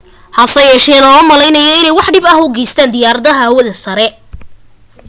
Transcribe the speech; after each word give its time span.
hasa 0.37 0.59
yeeshee 0.69 0.99
looma 1.03 1.23
maleynaayo 1.31 1.75
inay 1.79 1.97
wax 1.97 2.07
dhib 2.15 2.25
u 2.43 2.45
geysteen 2.55 2.91
diyaarada 2.95 3.33
hawada 3.39 3.73
sare 3.83 4.07